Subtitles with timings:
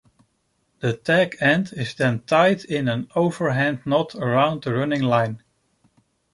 [0.79, 5.43] The tag end is then tied in an overhand knot around the running line.